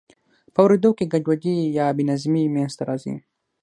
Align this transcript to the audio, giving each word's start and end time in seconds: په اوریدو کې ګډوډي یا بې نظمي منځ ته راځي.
په 0.53 0.59
اوریدو 0.63 0.91
کې 0.97 1.05
ګډوډي 1.13 1.57
یا 1.77 1.85
بې 1.95 2.03
نظمي 2.09 2.43
منځ 2.53 2.71
ته 2.77 2.83
راځي. 2.89 3.15